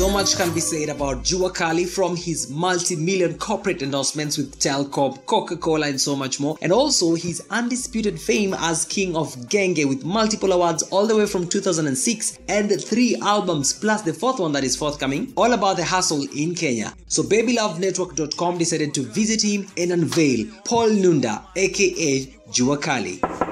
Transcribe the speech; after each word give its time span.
So 0.00 0.08
much 0.08 0.36
can 0.36 0.54
be 0.54 0.60
said 0.60 0.88
about 0.88 1.24
Jua 1.24 1.52
Kali 1.52 1.84
from 1.84 2.14
his 2.14 2.48
multi-million 2.48 3.36
corporate 3.36 3.82
endorsements 3.82 4.38
with 4.38 4.58
Telcom, 4.60 5.26
Coca-Cola 5.26 5.88
and 5.88 6.00
so 6.00 6.14
much 6.14 6.38
more. 6.38 6.56
And 6.62 6.72
also 6.72 7.16
his 7.16 7.42
undisputed 7.50 8.20
fame 8.20 8.54
as 8.56 8.84
king 8.84 9.16
of 9.16 9.34
Genge 9.48 9.86
with 9.88 10.04
multiple 10.04 10.52
awards 10.52 10.84
all 10.84 11.08
the 11.08 11.16
way 11.16 11.26
from 11.26 11.48
2006 11.48 12.38
and 12.48 12.80
three 12.80 13.16
albums 13.20 13.72
plus 13.72 14.02
the 14.02 14.14
fourth 14.14 14.38
one 14.38 14.52
that 14.52 14.62
is 14.62 14.76
forthcoming. 14.76 15.32
All 15.36 15.52
about 15.52 15.76
the 15.76 15.84
hustle 15.84 16.24
in 16.36 16.54
Kenya. 16.54 16.94
So 17.08 17.24
BabyLoveNetwork.com 17.24 18.58
decided 18.58 18.94
to 18.94 19.02
visit 19.02 19.42
him 19.42 19.66
and 19.76 19.90
unveil 19.90 20.46
Paul 20.64 20.90
Nunda 20.90 21.42
aka 21.56 22.26
Jua 22.52 22.80
Kali. 22.80 23.49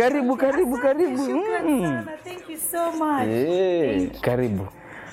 Karibu, 0.00 0.36
karibu, 0.36 0.78
karibu. 0.78 1.22
Mm. 1.28 2.08
Thank 2.24 2.48
you 2.48 2.56
so 2.56 2.90
much. 2.92 3.28
Eh, 3.28 4.08
karibu. 4.22 4.68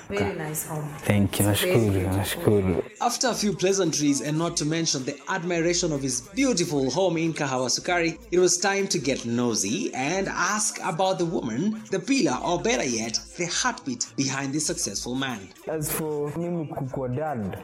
Very 0.08 0.34
nice 0.38 0.66
home. 0.66 0.88
Thank 1.04 1.38
you, 1.40 1.46
nashukuru, 1.46 2.02
nashukuru. 2.16 2.82
After 3.02 3.28
a 3.28 3.34
few 3.34 3.52
pleasantries 3.52 4.22
and 4.22 4.38
not 4.38 4.56
to 4.56 4.64
mention 4.64 5.04
the 5.04 5.14
admiration 5.28 5.92
of 5.92 6.00
his 6.00 6.22
beautiful 6.34 6.90
home 6.90 7.18
in 7.18 7.34
Kahawasukari, 7.34 8.18
it 8.30 8.38
was 8.38 8.56
time 8.56 8.88
to 8.88 8.98
get 8.98 9.26
nosy 9.26 9.92
and 9.92 10.26
ask 10.28 10.80
about 10.82 11.18
the 11.18 11.26
woman, 11.26 11.82
the 11.90 11.98
pillar, 12.00 12.38
or 12.42 12.58
better 12.58 12.86
yet, 12.86 13.20
the 13.36 13.44
heartbeat 13.44 14.06
behind 14.16 14.54
the 14.54 14.60
successful 14.60 15.14
man. 15.14 15.40
As 15.66 15.92
for 15.92 16.32
mimi 16.38 16.64
kukua 16.66 17.14
dad 17.14 17.62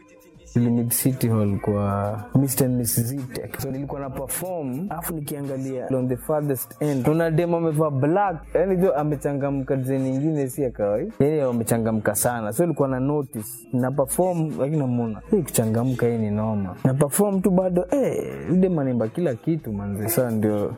Limit 0.55 0.93
City 0.93 1.29
Hall 1.29 1.59
kwa 1.61 2.21
Mr. 2.35 2.65
and 2.65 2.81
Mrs. 2.81 3.01
Zitek. 3.05 3.61
So 3.61 3.71
nilikuwa 3.71 4.01
na 4.01 4.11
perform 4.11 4.87
afu 4.91 5.15
nikiangalia 5.15 5.87
on 5.97 6.09
the 6.09 6.17
farthest 6.17 6.83
end 6.83 7.05
kuna 7.05 7.31
dem 7.31 7.55
amevaa 7.55 7.91
black 7.91 8.37
yani 8.55 8.77
jo 8.77 8.93
amechangamka 8.95 9.77
design 9.77 10.03
nyingine 10.03 10.49
si 10.49 10.63
ya 10.63 10.71
kawaida 10.71 11.13
yani 11.19 11.41
amechangamka 11.41 12.15
sana 12.15 12.53
so 12.53 12.63
nilikuwa 12.63 12.89
na 12.89 13.01
notice 13.01 13.49
na 13.73 13.91
perform 13.91 14.51
lakini 14.59 14.77
namuona 14.79 15.21
hii 15.31 15.43
kuchangamka 15.43 16.07
hii 16.07 16.19
ni 16.19 16.31
noma 16.31 16.77
na 16.85 16.95
perform 16.95 17.41
tu 17.41 17.51
bado 17.51 17.87
eh 17.91 18.35
yule 18.49 18.67
anaimba 18.81 19.09
kila 19.09 19.35
kitu 19.35 19.73
manze 19.73 20.09
sasa 20.09 20.31
ndio 20.31 20.75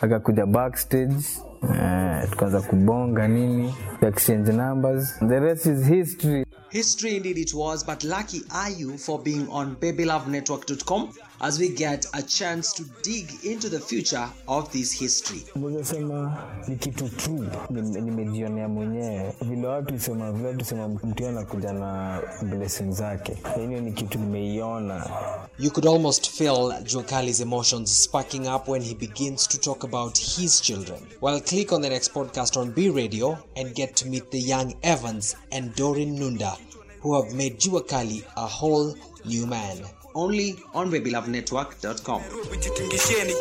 akakuja 0.00 0.46
backstage 0.46 1.14
eh, 1.62 2.30
tukaanza 2.30 2.60
kubonga 2.60 3.28
nini? 3.28 3.74
Exchange 4.00 4.52
numbers. 4.52 5.14
The 5.28 5.40
rest 5.40 5.66
is 5.66 5.86
history. 5.86 6.44
History 6.70 7.16
indeed 7.16 7.38
it 7.38 7.52
was, 7.54 7.84
but 7.86 8.02
lucky 8.04 8.42
are 8.50 8.70
you 8.70 8.96
for 8.98 9.22
being 9.22 9.46
on 9.50 9.76
babylovenetwork.com 9.76 11.12
as 11.42 11.58
we 11.58 11.68
get 11.68 12.06
a 12.14 12.22
chance 12.22 12.72
to 12.72 12.82
dig 13.02 13.26
into 13.44 13.68
the 13.68 13.78
future 13.78 14.26
of 14.48 14.72
this 14.72 14.92
history. 15.00 15.42
Sema 15.82 16.38
ni 16.68 16.76
kitu 16.76 17.08
true. 17.08 17.48
Nimejionea 17.70 18.68
mwenyewe. 18.68 19.34
Vile 19.42 19.66
watu 19.66 19.98
sema 20.00 20.32
vile 20.32 20.48
watu 20.48 20.64
sema 20.64 20.88
mtu 20.88 21.26
anakuja 21.26 21.72
na 21.72 22.20
blessing 22.42 22.90
zake. 22.92 23.36
Hiyo 23.56 23.80
ni 23.80 23.92
kitu 23.92 24.18
nimeiona. 24.18 25.10
You 25.58 25.70
could 25.70 25.86
almost 25.88 26.30
feel 26.30 26.72
Juakali's 26.84 27.40
emotions 27.40 28.02
sparking 28.04 28.46
up 28.54 28.68
when 28.68 28.82
he 28.82 28.94
begins 28.94 29.48
to 29.48 29.58
talk 29.58 29.84
about 29.84 30.18
his 30.18 30.62
children. 30.62 30.98
Well, 31.20 31.40
click 31.52 31.70
on 31.70 31.82
the 31.82 31.90
next 31.90 32.14
podcast 32.14 32.56
on 32.56 32.70
B 32.70 32.88
Radio 32.88 33.38
and 33.56 33.74
get 33.74 33.94
to 33.96 34.08
meet 34.08 34.30
the 34.30 34.40
young 34.40 34.74
Evans 34.82 35.36
and 35.52 35.74
Doreen 35.74 36.16
Nunda, 36.16 36.58
who 37.00 37.14
have 37.14 37.34
made 37.34 37.60
Juakali 37.60 38.24
a 38.38 38.46
whole 38.46 38.96
new 39.26 39.46
man. 39.46 39.76
Only 40.14 40.56
on 40.72 40.90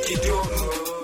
kidogo 0.04 1.01